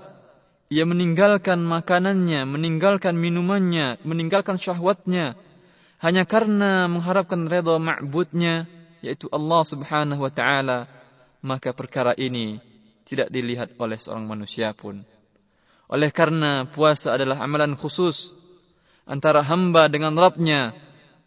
ia 0.71 0.87
meninggalkan 0.87 1.59
makanannya, 1.67 2.47
meninggalkan 2.47 3.19
minumannya, 3.19 3.99
meninggalkan 4.07 4.55
syahwatnya 4.55 5.35
hanya 5.99 6.23
karena 6.23 6.87
mengharapkan 6.87 7.43
redha 7.43 7.75
ma'budnya 7.75 8.71
yaitu 9.03 9.27
Allah 9.35 9.67
Subhanahu 9.67 10.23
wa 10.23 10.31
taala, 10.31 10.87
maka 11.43 11.75
perkara 11.75 12.15
ini 12.15 12.63
tidak 13.03 13.27
dilihat 13.27 13.75
oleh 13.75 13.99
seorang 13.99 14.23
manusia 14.23 14.71
pun. 14.71 15.03
Oleh 15.91 16.07
karena 16.07 16.63
puasa 16.63 17.19
adalah 17.19 17.43
amalan 17.43 17.75
khusus 17.75 18.31
antara 19.03 19.43
hamba 19.43 19.91
dengan 19.91 20.15
Rabbnya, 20.15 20.71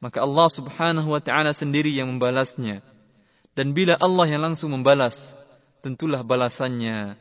maka 0.01 0.25
Allah 0.25 0.49
Subhanahu 0.49 1.13
wa 1.13 1.21
taala 1.21 1.53
sendiri 1.53 1.93
yang 1.93 2.09
membalasnya. 2.17 2.81
Dan 3.53 3.77
bila 3.77 4.01
Allah 4.01 4.25
yang 4.25 4.41
langsung 4.41 4.73
membalas, 4.73 5.37
tentulah 5.85 6.25
balasannya 6.25 7.21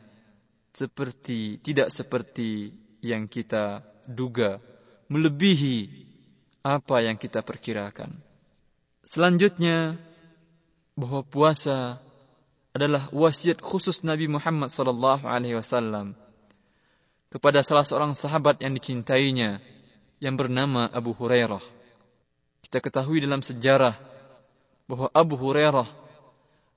seperti 0.74 1.62
tidak 1.62 1.88
seperti 1.94 2.74
yang 2.98 3.30
kita 3.30 3.86
duga, 4.10 4.58
melebihi 5.06 5.86
apa 6.66 7.06
yang 7.06 7.14
kita 7.14 7.46
perkirakan. 7.46 8.10
Selanjutnya 9.06 9.94
bahwa 10.98 11.22
puasa 11.22 12.02
adalah 12.74 13.06
wasiat 13.14 13.62
khusus 13.62 14.02
Nabi 14.02 14.26
Muhammad 14.26 14.72
sallallahu 14.72 15.30
alaihi 15.30 15.54
wasallam 15.54 16.18
kepada 17.30 17.62
salah 17.62 17.86
seorang 17.86 18.18
sahabat 18.18 18.58
yang 18.58 18.74
dicintainya 18.74 19.62
yang 20.18 20.34
bernama 20.34 20.90
Abu 20.90 21.14
Hurairah. 21.14 21.62
Kita 22.66 22.82
ketahui 22.82 23.22
dalam 23.22 23.44
sejarah 23.44 23.94
bahwa 24.90 25.06
Abu 25.14 25.38
Hurairah 25.38 26.03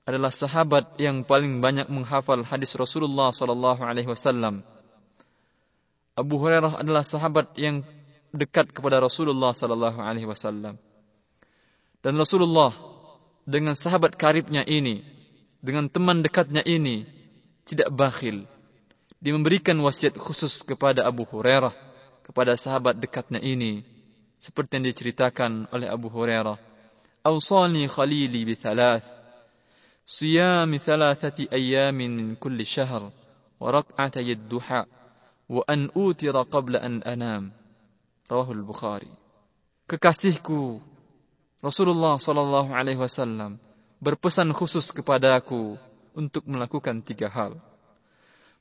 adalah 0.08 0.32
sahabat 0.32 0.96
yang 0.96 1.20
paling 1.20 1.60
banyak 1.60 1.84
menghafal 1.92 2.40
hadis 2.40 2.72
Rasulullah 2.80 3.28
sallallahu 3.28 3.84
alaihi 3.84 4.08
wasallam. 4.08 4.64
Abu 6.16 6.40
Hurairah 6.40 6.80
adalah 6.80 7.04
sahabat 7.04 7.52
yang 7.60 7.84
dekat 8.32 8.72
kepada 8.72 9.04
Rasulullah 9.04 9.52
sallallahu 9.52 10.00
alaihi 10.00 10.24
wasallam. 10.24 10.80
Dan 12.00 12.16
Rasulullah 12.16 12.72
dengan 13.44 13.76
sahabat 13.76 14.16
karibnya 14.16 14.64
ini, 14.64 15.04
dengan 15.60 15.92
teman 15.92 16.24
dekatnya 16.24 16.64
ini 16.64 17.04
tidak 17.68 17.92
bakhil. 17.92 18.48
Dia 19.20 19.36
memberikan 19.36 19.76
wasiat 19.84 20.16
khusus 20.16 20.64
kepada 20.64 21.04
Abu 21.04 21.28
Hurairah, 21.28 21.76
kepada 22.24 22.56
sahabat 22.56 22.96
dekatnya 22.96 23.44
ini 23.44 23.84
seperti 24.40 24.80
yang 24.80 24.88
diceritakan 24.88 25.68
oleh 25.68 25.84
Abu 25.84 26.08
Hurairah. 26.08 26.56
Awsani 27.28 27.84
khalili 27.92 28.48
bi 28.48 28.56
thalath 28.56 29.17
صيام 30.07 30.77
ثلاثة 30.77 31.47
أيام 31.53 31.95
من 31.95 32.35
كل 32.35 32.65
شهر 32.65 33.11
وركعتي 33.59 34.31
الضحى 34.31 34.85
وأن 35.49 35.89
أوتر 35.95 36.41
قبل 36.41 36.75
أن 36.75 37.03
أنام 37.03 37.51
رواه 38.31 38.51
البخاري 38.51 39.11
Kekasihku 39.83 40.79
Rasulullah 41.59 42.15
sallallahu 42.15 42.71
alaihi 42.71 42.95
wasallam 42.95 43.59
berpesan 43.99 44.47
khusus 44.55 44.95
kepadaku 44.95 45.75
untuk 46.15 46.47
melakukan 46.47 47.03
tiga 47.03 47.27
hal. 47.27 47.59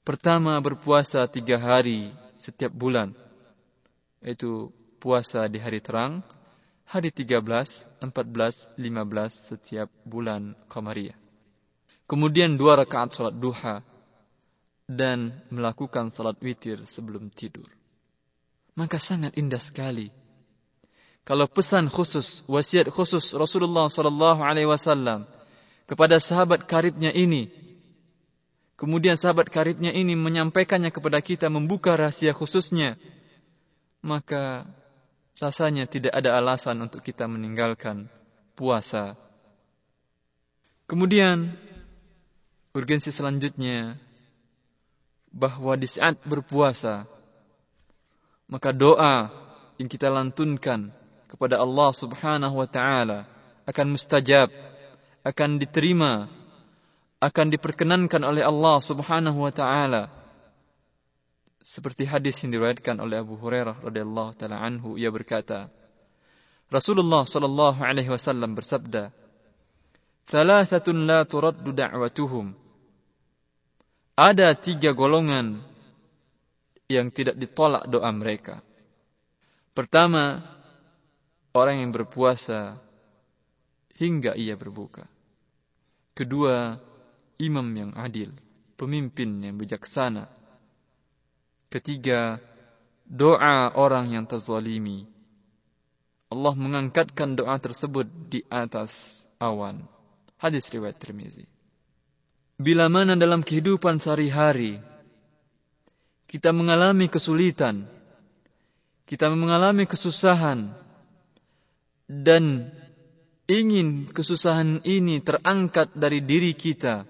Pertama, 0.03 0.59
berpuasa 0.59 1.23
tiga 1.31 1.63
hari 1.63 2.11
setiap 2.43 2.75
bulan, 2.75 3.15
yaitu 4.19 4.75
puasa 4.99 5.47
di 5.47 5.63
hari 5.63 5.79
terang, 5.79 6.27
hari 6.83 7.15
13, 7.15 8.03
14, 8.03 8.75
15 8.75 8.83
setiap 9.31 9.89
bulan 10.03 10.59
Qamariyah. 10.67 11.15
Kemudian 12.08 12.56
dua 12.56 12.80
rakaat 12.80 13.12
salat 13.12 13.36
duha 13.36 13.84
dan 14.88 15.36
melakukan 15.52 16.08
salat 16.08 16.40
witir 16.40 16.80
sebelum 16.88 17.28
tidur. 17.28 17.68
Maka 18.80 18.96
sangat 18.96 19.36
indah 19.36 19.60
sekali. 19.60 20.08
Kalau 21.28 21.44
pesan 21.52 21.92
khusus, 21.92 22.48
wasiat 22.48 22.88
khusus 22.88 23.36
Rasulullah 23.36 23.92
sallallahu 23.92 24.40
alaihi 24.40 24.72
wasallam 24.72 25.28
kepada 25.84 26.24
sahabat 26.24 26.64
karibnya 26.64 27.12
ini, 27.12 27.52
kemudian 28.80 29.20
sahabat 29.20 29.52
karibnya 29.52 29.92
ini 29.92 30.16
menyampaikannya 30.16 30.88
kepada 30.88 31.20
kita 31.20 31.52
membuka 31.52 32.00
rahasia 32.00 32.32
khususnya, 32.32 32.96
maka 34.00 34.64
rasanya 35.36 35.84
tidak 35.84 36.16
ada 36.16 36.40
alasan 36.40 36.80
untuk 36.80 37.04
kita 37.04 37.28
meninggalkan 37.28 38.08
puasa. 38.56 39.20
Kemudian 40.88 41.60
Urgensi 42.78 43.10
selanjutnya 43.10 43.98
bahwa 45.34 45.74
di 45.74 45.90
saat 45.90 46.22
berpuasa 46.22 47.10
maka 48.46 48.70
doa 48.70 49.34
yang 49.82 49.90
kita 49.90 50.14
lantunkan 50.14 50.94
kepada 51.26 51.58
Allah 51.58 51.90
Subhanahu 51.90 52.54
wa 52.62 52.70
taala 52.70 53.26
akan 53.66 53.98
mustajab, 53.98 54.54
akan 55.26 55.58
diterima, 55.58 56.30
akan 57.18 57.50
diperkenankan 57.50 58.22
oleh 58.22 58.46
Allah 58.46 58.78
Subhanahu 58.78 59.42
wa 59.42 59.50
taala. 59.50 60.14
Seperti 61.66 62.06
hadis 62.06 62.38
yang 62.46 62.54
diriwayatkan 62.54 63.02
oleh 63.02 63.26
Abu 63.26 63.42
Hurairah 63.42 63.82
radhiyallahu 63.84 64.38
taala 64.38 64.62
anhu 64.62 65.02
ia 65.02 65.10
berkata, 65.10 65.68
Rasulullah 66.70 67.26
sallallahu 67.26 67.82
alaihi 67.82 68.14
wasallam 68.14 68.54
bersabda, 68.54 69.10
"Thalathatun 70.30 71.10
la 71.10 71.26
turaddu 71.26 71.74
da'watuhum." 71.74 72.67
Ada 74.18 74.58
tiga 74.58 74.98
golongan 74.98 75.62
yang 76.90 77.14
tidak 77.14 77.38
ditolak 77.38 77.86
doa 77.86 78.10
mereka. 78.10 78.66
Pertama, 79.78 80.42
orang 81.54 81.86
yang 81.86 81.94
berpuasa 81.94 82.82
hingga 83.94 84.34
ia 84.34 84.58
berbuka. 84.58 85.06
Kedua, 86.18 86.82
imam 87.38 87.68
yang 87.78 87.92
adil, 87.94 88.34
pemimpin 88.74 89.38
yang 89.46 89.54
bijaksana. 89.54 90.26
Ketiga, 91.70 92.42
doa 93.06 93.70
orang 93.78 94.18
yang 94.18 94.26
terzalimi. 94.26 95.06
Allah 96.34 96.58
mengangkatkan 96.58 97.38
doa 97.38 97.62
tersebut 97.62 98.10
di 98.10 98.42
atas 98.50 99.24
awan. 99.38 99.86
Hadis 100.42 100.74
riwayat 100.74 100.98
Tirmizi. 100.98 101.57
Bila 102.58 102.90
mana 102.90 103.14
dalam 103.14 103.46
kehidupan 103.46 104.02
sehari-hari 104.02 104.82
kita 106.26 106.50
mengalami 106.50 107.06
kesulitan, 107.06 107.86
kita 109.06 109.30
mengalami 109.30 109.86
kesusahan, 109.86 110.74
dan 112.10 112.74
ingin 113.46 114.10
kesusahan 114.10 114.82
ini 114.84 115.22
terangkat 115.22 115.94
dari 115.94 116.20
diri 116.26 116.58
kita, 116.58 117.06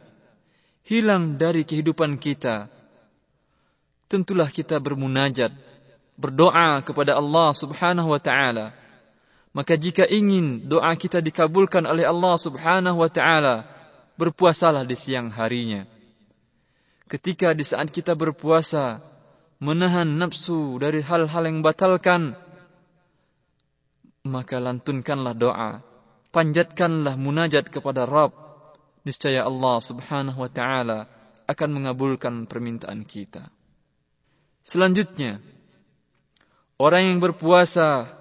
hilang 0.84 1.40
dari 1.40 1.64
kehidupan 1.64 2.20
kita, 2.20 2.68
tentulah 4.12 4.52
kita 4.52 4.84
bermunajat, 4.84 5.56
berdoa 6.20 6.84
kepada 6.84 7.16
Allah 7.16 7.56
Subhanahu 7.56 8.12
wa 8.12 8.20
taala. 8.20 8.76
Maka 9.56 9.80
jika 9.80 10.04
ingin 10.06 10.68
doa 10.68 10.92
kita 11.00 11.24
dikabulkan 11.24 11.88
oleh 11.88 12.04
Allah 12.04 12.36
Subhanahu 12.36 13.00
wa 13.00 13.10
taala, 13.10 13.77
berpuasalah 14.18 14.84
di 14.84 14.98
siang 14.98 15.30
harinya. 15.32 15.86
Ketika 17.08 17.56
di 17.56 17.64
saat 17.64 17.94
kita 17.94 18.18
berpuasa, 18.18 19.00
menahan 19.64 20.20
nafsu 20.20 20.76
dari 20.82 21.00
hal-hal 21.00 21.44
yang 21.48 21.64
batalkan, 21.64 22.36
maka 24.28 24.60
lantunkanlah 24.60 25.32
doa, 25.32 25.80
panjatkanlah 26.36 27.16
munajat 27.16 27.72
kepada 27.72 28.04
Rabb. 28.04 28.36
Niscaya 29.08 29.48
Allah 29.48 29.80
Subhanahu 29.80 30.44
wa 30.44 30.52
taala 30.52 31.08
akan 31.48 31.70
mengabulkan 31.80 32.44
permintaan 32.44 33.08
kita. 33.08 33.48
Selanjutnya, 34.68 35.40
orang 36.76 37.16
yang 37.16 37.20
berpuasa 37.24 38.12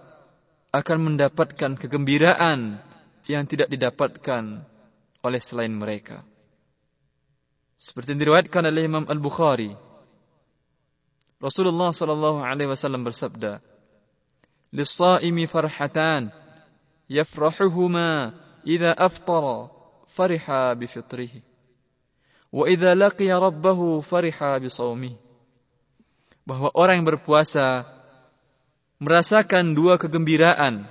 akan 0.70 0.98
mendapatkan 1.10 1.74
kegembiraan 1.74 2.78
yang 3.26 3.42
tidak 3.50 3.66
didapatkan 3.66 4.62
oleh 5.26 5.42
selain 5.42 5.74
mereka. 5.74 6.22
Seperti 7.76 8.16
yang 8.16 8.20
diriwayatkan 8.24 8.62
oleh 8.72 8.88
Imam 8.88 9.04
Al-Bukhari. 9.04 9.74
Rasulullah 11.36 11.92
sallallahu 11.92 12.40
alaihi 12.40 12.72
wasallam 12.72 13.04
bersabda, 13.04 13.60
"Lis-shaimi 14.72 15.44
farhatan 15.44 16.32
yafrahuhuma 17.10 18.32
idza 18.64 18.96
aftara 18.96 19.68
fariha 20.08 20.72
bi 20.72 20.88
fitrihi 20.88 21.44
wa 22.48 22.64
idza 22.64 22.96
laqiya 22.96 23.36
rabbahu 23.36 24.00
fariha 24.00 24.56
bi 24.56 24.72
shaumihi." 24.72 25.20
Bahwa 26.48 26.72
orang 26.72 27.02
yang 27.02 27.08
berpuasa 27.10 27.84
merasakan 29.02 29.76
dua 29.76 30.00
kegembiraan 30.00 30.88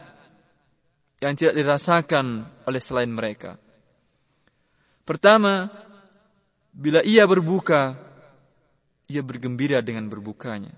yang 1.24 1.34
tidak 1.34 1.58
dirasakan 1.58 2.46
oleh 2.70 2.82
selain 2.84 3.10
mereka. 3.10 3.58
Pertama, 5.06 5.70
bila 6.74 7.06
ia 7.06 7.30
berbuka, 7.30 7.94
ia 9.06 9.22
bergembira 9.22 9.80
dengan 9.86 10.10
berbukanya. 10.10 10.74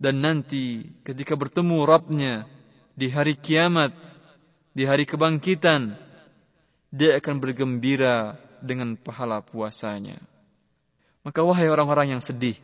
Dan 0.00 0.24
nanti 0.24 0.88
ketika 1.04 1.36
bertemu 1.36 1.84
Rabbnya 1.84 2.48
di 2.96 3.12
hari 3.12 3.36
kiamat, 3.36 3.92
di 4.72 4.88
hari 4.88 5.04
kebangkitan, 5.04 5.92
dia 6.88 7.20
akan 7.20 7.36
bergembira 7.36 8.40
dengan 8.64 8.96
pahala 8.96 9.44
puasanya. 9.44 10.16
Maka 11.20 11.44
wahai 11.44 11.68
orang-orang 11.68 12.16
yang 12.16 12.24
sedih, 12.24 12.56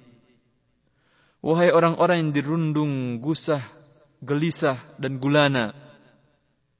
wahai 1.45 1.69
orang-orang 1.69 2.25
yang 2.25 2.33
dirundung 2.33 3.21
gusah, 3.21 3.61
gelisah, 4.25 4.81
dan 4.97 5.21
gulana, 5.21 5.77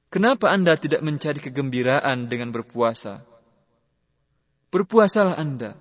kenapa 0.09 0.49
anda 0.49 0.73
tidak 0.73 1.05
mencari 1.05 1.37
kegembiraan 1.37 2.25
dengan 2.25 2.49
berpuasa? 2.49 3.36
Berpuasalah 4.71 5.39
anda 5.39 5.75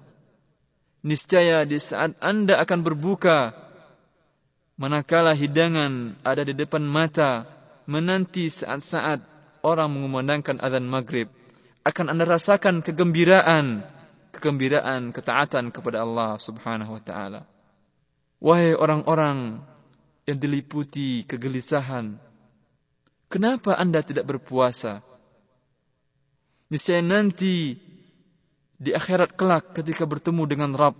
niscaya 1.06 1.62
di 1.62 1.78
saat 1.78 2.18
Anda 2.18 2.58
akan 2.58 2.82
berbuka, 2.82 3.54
manakala 4.74 5.38
hidangan 5.38 6.18
ada 6.26 6.42
di 6.42 6.50
depan 6.50 6.82
mata, 6.82 7.46
menanti 7.86 8.50
saat-saat 8.50 9.22
orang 9.62 9.94
mengumandangkan 9.94 10.58
azan 10.58 10.90
maghrib, 10.90 11.30
akan 11.86 12.10
Anda 12.10 12.26
rasakan 12.26 12.82
kegembiraan, 12.82 13.86
kegembiraan 14.34 15.14
ketaatan 15.14 15.70
kepada 15.70 16.02
Allah 16.02 16.42
Subhanahu 16.42 16.98
wa 16.98 17.02
taala. 17.06 17.46
Wahai 18.42 18.74
orang-orang 18.74 19.62
yang 20.26 20.38
diliputi 20.42 21.22
kegelisahan, 21.22 22.18
kenapa 23.30 23.78
Anda 23.78 24.02
tidak 24.02 24.26
berpuasa? 24.26 25.06
Niscaya 26.66 26.98
nanti 26.98 27.78
di 28.76 28.92
akhirat 28.92 29.36
kelak 29.36 29.72
ketika 29.72 30.04
bertemu 30.04 30.42
dengan 30.44 30.70
Rabb 30.76 30.96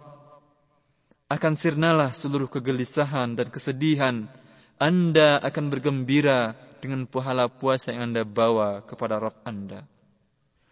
akan 1.26 1.52
sirnalah 1.58 2.14
seluruh 2.14 2.46
kegelisahan 2.46 3.34
dan 3.34 3.50
kesedihan. 3.50 4.30
Anda 4.76 5.40
akan 5.40 5.72
bergembira 5.72 6.52
dengan 6.84 7.08
pahala 7.08 7.48
puasa 7.48 7.96
yang 7.96 8.12
Anda 8.12 8.28
bawa 8.28 8.84
kepada 8.84 9.16
Rabb 9.16 9.40
Anda. 9.42 9.88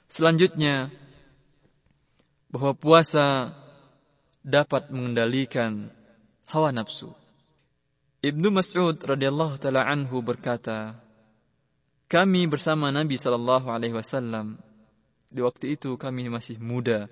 Selanjutnya 0.06 0.92
bahwa 2.52 2.76
puasa 2.76 3.50
dapat 4.44 4.92
mengendalikan 4.92 5.88
hawa 6.52 6.70
nafsu. 6.70 7.10
Ibnu 8.20 8.52
Mas'ud 8.52 8.96
radhiyallahu 9.00 9.56
taala 9.56 9.88
anhu 9.88 10.20
berkata 10.20 10.96
kami 12.08 12.44
bersama 12.46 12.92
Nabi 12.92 13.16
sallallahu 13.16 13.68
alaihi 13.72 13.96
wasallam 13.96 14.60
di 15.34 15.42
waktu 15.42 15.74
itu 15.74 15.98
kami 15.98 16.30
masih 16.30 16.62
muda. 16.62 17.10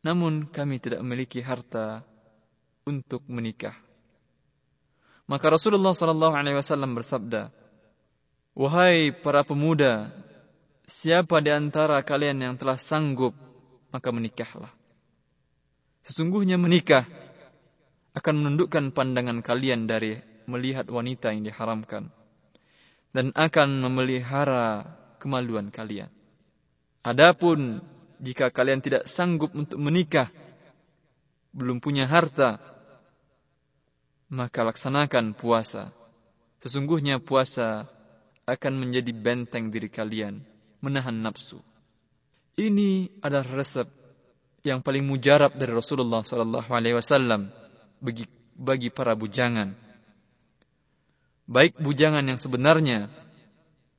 Namun 0.00 0.48
kami 0.48 0.80
tidak 0.80 1.04
memiliki 1.04 1.44
harta 1.44 2.00
untuk 2.88 3.20
menikah. 3.28 3.76
Maka 5.28 5.52
Rasulullah 5.52 5.92
sallallahu 5.92 6.32
alaihi 6.32 6.56
wasallam 6.56 6.96
bersabda, 6.96 7.52
"Wahai 8.56 9.12
para 9.12 9.44
pemuda, 9.44 10.08
siapa 10.88 11.44
di 11.44 11.52
antara 11.52 12.00
kalian 12.00 12.40
yang 12.40 12.54
telah 12.56 12.80
sanggup, 12.80 13.36
maka 13.92 14.08
menikahlah." 14.08 14.72
Sesungguhnya 16.00 16.56
menikah 16.60 17.04
akan 18.16 18.34
menundukkan 18.40 18.92
pandangan 18.92 19.40
kalian 19.40 19.84
dari 19.84 20.20
melihat 20.44 20.88
wanita 20.88 21.32
yang 21.32 21.44
diharamkan 21.44 22.12
dan 23.16 23.32
akan 23.32 23.80
memelihara 23.80 24.84
kemaluan 25.16 25.72
kalian. 25.72 26.12
Adapun 27.04 27.84
jika 28.16 28.48
kalian 28.48 28.80
tidak 28.80 29.04
sanggup 29.04 29.52
untuk 29.52 29.76
menikah, 29.76 30.32
belum 31.52 31.76
punya 31.78 32.08
harta, 32.08 32.56
maka 34.32 34.64
laksanakan 34.64 35.36
puasa. 35.36 35.92
Sesungguhnya 36.64 37.20
puasa 37.20 37.84
akan 38.48 38.72
menjadi 38.80 39.12
benteng 39.12 39.68
diri 39.68 39.92
kalian, 39.92 40.40
menahan 40.80 41.20
nafsu. 41.20 41.60
Ini 42.56 43.20
adalah 43.20 43.44
resep 43.52 43.84
yang 44.64 44.80
paling 44.80 45.04
mujarab 45.04 45.52
dari 45.60 45.76
Rasulullah 45.76 46.24
sallallahu 46.24 46.72
alaihi 46.72 46.96
wasallam 46.96 47.52
bagi 48.00 48.24
bagi 48.56 48.88
para 48.88 49.12
bujangan. 49.12 49.76
Baik 51.44 51.76
bujangan 51.76 52.24
yang 52.24 52.40
sebenarnya 52.40 53.12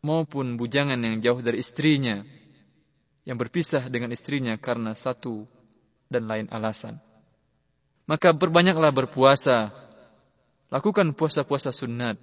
maupun 0.02 0.58
bujangan 0.58 0.98
yang 0.98 1.22
jauh 1.22 1.38
dari 1.46 1.62
istrinya 1.62 2.26
yang 3.26 3.42
berpisah 3.42 3.90
dengan 3.90 4.14
istrinya 4.14 4.54
karena 4.56 4.94
satu 4.94 5.50
dan 6.08 6.30
lain 6.30 6.48
alasan. 6.54 7.02
Maka 8.06 8.32
berbanyaklah 8.32 8.94
berpuasa. 8.94 9.74
Lakukan 10.70 11.14
puasa-puasa 11.18 11.74
sunat. 11.74 12.18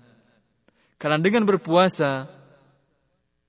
Karena 0.98 1.18
dengan 1.18 1.42
berpuasa, 1.42 2.30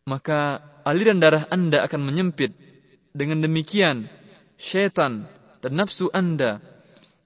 maka 0.09 0.61
aliran 0.81 1.21
darah 1.21 1.45
Anda 1.53 1.85
akan 1.85 2.01
menyempit. 2.01 2.57
Dengan 3.13 3.45
demikian, 3.45 4.09
syaitan 4.57 5.29
dan 5.61 5.71
nafsu 5.77 6.09
Anda 6.09 6.57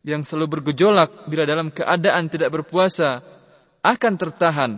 yang 0.03 0.27
selalu 0.27 0.59
bergejolak 0.59 1.31
bila 1.31 1.47
dalam 1.47 1.71
keadaan 1.71 2.27
tidak 2.27 2.51
berpuasa 2.51 3.23
akan 3.83 4.13
tertahan 4.19 4.71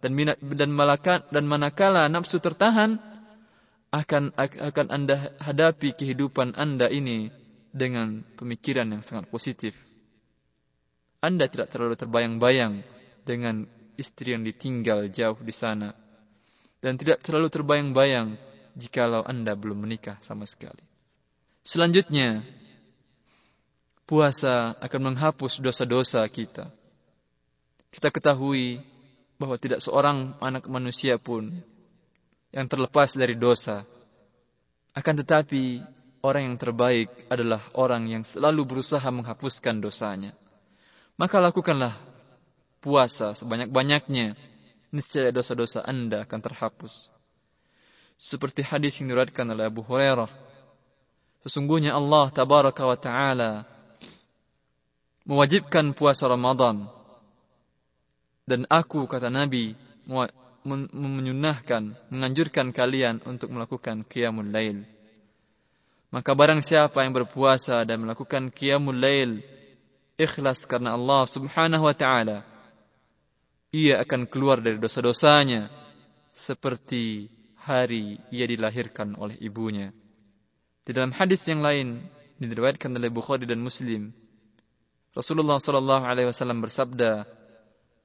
dan 0.00 0.12
dan 0.40 0.70
malaka 0.72 1.24
dan 1.28 1.44
manakala 1.44 2.08
nafsu 2.08 2.40
tertahan 2.40 2.96
akan 3.90 4.34
akan 4.38 4.86
Anda 4.90 5.34
hadapi 5.38 5.94
kehidupan 5.94 6.58
Anda 6.58 6.90
ini 6.90 7.30
dengan 7.70 8.24
pemikiran 8.40 8.88
yang 8.88 9.02
sangat 9.04 9.28
positif. 9.28 9.76
Anda 11.20 11.48
tidak 11.50 11.72
terlalu 11.72 11.96
terbayang-bayang 11.96 12.84
dengan 13.26 13.66
istri 13.96 14.36
yang 14.36 14.44
ditinggal 14.44 15.08
jauh 15.10 15.38
di 15.40 15.54
sana 15.54 15.96
dan 16.80 17.00
tidak 17.00 17.24
terlalu 17.24 17.48
terbayang-bayang 17.48 18.36
jikalau 18.76 19.24
Anda 19.24 19.56
belum 19.56 19.88
menikah 19.88 20.20
sama 20.20 20.44
sekali. 20.44 20.84
Selanjutnya, 21.66 22.46
puasa 24.06 24.78
akan 24.78 25.12
menghapus 25.12 25.58
dosa-dosa 25.58 26.22
kita. 26.30 26.70
Kita 27.90 28.12
ketahui 28.12 28.84
bahwa 29.40 29.56
tidak 29.58 29.82
seorang 29.82 30.36
anak 30.38 30.68
manusia 30.68 31.18
pun 31.18 31.64
yang 32.56 32.64
terlepas 32.72 33.12
dari 33.12 33.36
dosa. 33.36 33.84
Akan 34.96 35.12
tetapi, 35.12 35.84
orang 36.24 36.48
yang 36.48 36.56
terbaik 36.56 37.12
adalah 37.28 37.60
orang 37.76 38.08
yang 38.08 38.24
selalu 38.24 38.64
berusaha 38.64 39.04
menghapuskan 39.12 39.84
dosanya. 39.84 40.32
Maka 41.20 41.36
lakukanlah 41.36 41.92
puasa 42.80 43.36
sebanyak-banyaknya, 43.36 44.40
niscaya 44.88 45.28
dosa-dosa 45.28 45.84
Anda 45.84 46.24
akan 46.24 46.40
terhapus. 46.40 47.12
Seperti 48.16 48.64
hadis 48.64 48.96
yang 49.04 49.12
diriwayatkan 49.12 49.44
oleh 49.52 49.68
Abu 49.68 49.84
Hurairah, 49.84 50.32
sesungguhnya 51.44 51.92
Allah 51.92 52.32
tabaraka 52.32 52.88
wa 52.88 52.96
taala 52.96 53.68
mewajibkan 55.28 55.92
puasa 55.92 56.24
Ramadan 56.24 56.88
dan 58.48 58.64
aku 58.72 59.04
kata 59.04 59.28
Nabi 59.28 59.76
menyunahkan, 60.66 61.94
menganjurkan 62.10 62.74
kalian 62.74 63.22
untuk 63.22 63.54
melakukan 63.54 64.02
qiyamul 64.02 64.50
lail. 64.50 64.82
Maka 66.10 66.34
barang 66.34 66.62
siapa 66.62 67.06
yang 67.06 67.14
berpuasa 67.14 67.86
dan 67.86 68.02
melakukan 68.02 68.50
qiyamul 68.50 68.98
lail 68.98 69.40
ikhlas 70.18 70.66
karena 70.66 70.98
Allah 70.98 71.22
Subhanahu 71.28 71.86
wa 71.86 71.94
taala, 71.94 72.42
ia 73.70 74.02
akan 74.02 74.26
keluar 74.26 74.58
dari 74.58 74.80
dosa-dosanya 74.80 75.68
seperti 76.32 77.28
hari 77.60 78.20
ia 78.32 78.46
dilahirkan 78.48 79.14
oleh 79.16 79.36
ibunya. 79.42 79.92
Di 80.86 80.94
dalam 80.94 81.10
hadis 81.10 81.42
yang 81.50 81.60
lain 81.60 81.98
diriwayatkan 82.38 82.94
oleh 82.94 83.10
Bukhari 83.10 83.44
dan 83.44 83.58
Muslim, 83.58 84.14
Rasulullah 85.16 85.56
sallallahu 85.58 86.04
alaihi 86.04 86.28
wasallam 86.28 86.60
bersabda, 86.60 87.24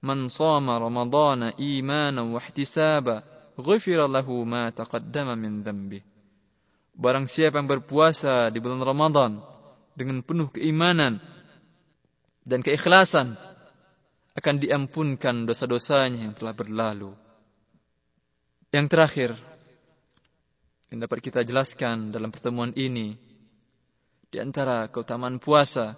Sama 0.01 0.81
Ramadana 0.81 1.53
imanan 1.61 2.33
wa 2.33 2.41
ihtisaba 2.41 3.21
ghufira 3.53 4.09
lahu 4.09 4.41
ma 4.49 4.73
taqaddama 4.73 5.37
min 5.37 5.61
dhanbi. 5.61 6.01
Barang 6.97 7.29
siapa 7.29 7.61
yang 7.61 7.69
berpuasa 7.69 8.49
di 8.49 8.57
bulan 8.57 8.81
Ramadan 8.81 9.37
dengan 9.93 10.25
penuh 10.25 10.49
keimanan 10.49 11.21
dan 12.41 12.65
keikhlasan 12.65 13.37
akan 14.33 14.55
diampunkan 14.57 15.45
dosa-dosanya 15.45 16.25
yang 16.25 16.33
telah 16.33 16.57
berlalu. 16.57 17.13
Yang 18.73 18.85
terakhir 18.89 19.29
yang 20.89 21.05
dapat 21.05 21.21
kita 21.21 21.45
jelaskan 21.45 22.09
dalam 22.09 22.33
pertemuan 22.33 22.73
ini 22.73 23.15
di 24.31 24.37
antara 24.41 24.89
keutamaan 24.89 25.37
puasa 25.37 25.93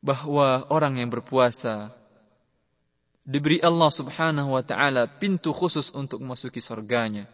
bahwa 0.00 0.64
orang 0.72 0.96
yang 0.96 1.12
berpuasa 1.12 1.99
diberi 3.24 3.60
Allah 3.60 3.90
Subhanahu 3.92 4.56
wa 4.56 4.62
taala 4.64 5.06
pintu 5.06 5.52
khusus 5.52 5.92
untuk 5.92 6.20
memasuki 6.20 6.58
surganya. 6.62 7.28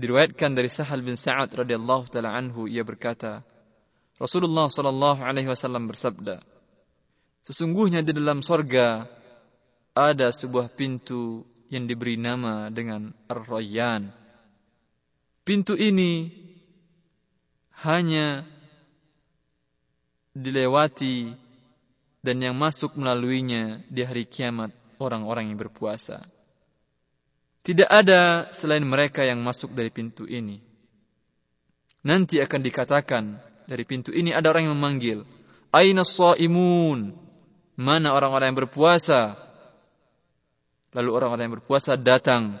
Diriwayatkan 0.00 0.56
dari 0.56 0.72
Sahal 0.72 1.04
bin 1.04 1.16
Sa'ad 1.16 1.52
radhiyallahu 1.52 2.08
taala 2.08 2.32
anhu 2.32 2.64
ia 2.64 2.80
berkata, 2.80 3.44
Rasulullah 4.16 4.68
sallallahu 4.68 5.20
alaihi 5.20 5.48
wasallam 5.48 5.88
bersabda, 5.88 6.40
Sesungguhnya 7.40 8.04
di 8.04 8.12
dalam 8.12 8.44
sorga 8.44 9.08
ada 9.96 10.28
sebuah 10.28 10.72
pintu 10.76 11.44
yang 11.72 11.88
diberi 11.88 12.20
nama 12.20 12.68
dengan 12.68 13.16
Ar-Rayyan. 13.30 14.12
Pintu 15.40 15.72
ini 15.72 16.28
hanya 17.80 18.44
dilewati 20.36 21.32
dan 22.20 22.36
yang 22.40 22.56
masuk 22.56 22.96
melaluinya 23.00 23.80
di 23.88 24.04
hari 24.04 24.28
kiamat 24.28 24.72
orang-orang 25.00 25.52
yang 25.52 25.58
berpuasa. 25.58 26.24
Tidak 27.60 27.88
ada 27.88 28.48
selain 28.52 28.84
mereka 28.84 29.24
yang 29.24 29.40
masuk 29.40 29.72
dari 29.72 29.92
pintu 29.92 30.24
ini. 30.24 30.60
Nanti 32.00 32.40
akan 32.40 32.60
dikatakan 32.64 33.24
dari 33.68 33.84
pintu 33.84 34.12
ini 34.12 34.32
ada 34.32 34.48
orang 34.48 34.68
yang 34.68 34.76
memanggil, 34.76 35.18
Aina 35.70 36.02
imun, 36.40 37.14
Mana 37.80 38.12
orang-orang 38.12 38.52
yang 38.52 38.60
berpuasa? 38.66 39.38
Lalu 40.92 41.10
orang-orang 41.14 41.44
yang 41.48 41.56
berpuasa 41.62 41.96
datang 41.96 42.58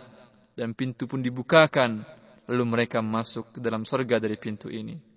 dan 0.56 0.72
pintu 0.72 1.04
pun 1.10 1.20
dibukakan. 1.20 2.06
Lalu 2.48 2.64
mereka 2.66 3.04
masuk 3.04 3.52
ke 3.52 3.58
dalam 3.58 3.84
surga 3.84 4.16
dari 4.22 4.38
pintu 4.40 4.72
ini. 4.72 5.09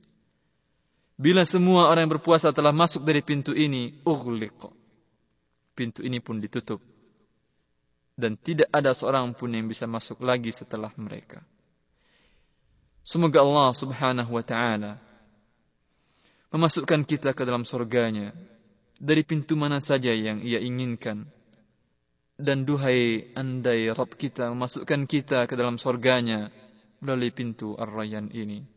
Bila 1.14 1.46
semua 1.46 1.94
orang 1.94 2.10
yang 2.10 2.16
berpuasa 2.18 2.50
telah 2.50 2.74
masuk 2.74 3.06
dari 3.06 3.22
pintu 3.22 3.54
ini, 3.54 3.94
ughliq. 4.02 4.58
Pintu 5.78 6.02
ini 6.02 6.18
pun 6.18 6.42
ditutup. 6.42 6.82
Dan 8.14 8.38
tidak 8.38 8.70
ada 8.70 8.94
seorang 8.94 9.34
pun 9.34 9.50
yang 9.54 9.66
bisa 9.66 9.90
masuk 9.90 10.22
lagi 10.22 10.50
setelah 10.54 10.94
mereka. 10.98 11.42
Semoga 13.04 13.42
Allah 13.44 13.70
subhanahu 13.76 14.32
wa 14.32 14.46
ta'ala 14.46 14.96
memasukkan 16.54 17.04
kita 17.04 17.34
ke 17.34 17.44
dalam 17.44 17.66
surganya 17.66 18.32
dari 19.02 19.26
pintu 19.26 19.58
mana 19.58 19.82
saja 19.82 20.14
yang 20.14 20.40
ia 20.40 20.62
inginkan. 20.62 21.28
Dan 22.34 22.66
duhai 22.66 23.34
andai 23.38 23.92
Rabb 23.94 24.18
kita 24.18 24.50
memasukkan 24.54 25.06
kita 25.06 25.46
ke 25.46 25.54
dalam 25.54 25.78
surganya 25.78 26.50
melalui 27.04 27.30
pintu 27.30 27.78
Ar-Rayyan 27.78 28.34
ini. 28.34 28.73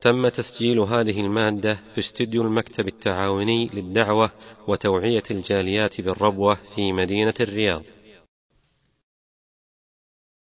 تم 0.00 0.28
تسجيل 0.28 0.78
هذه 0.78 1.20
المادة 1.20 1.78
في 1.94 1.98
استديو 1.98 2.42
المكتب 2.42 2.86
التعاوني 2.86 3.70
للدعوة 3.74 4.30
وتوعية 4.66 5.22
الجاليات 5.30 6.00
بالربوة 6.00 6.54
في 6.74 6.92
مدينة 6.92 7.34
الرياض. 7.40 7.82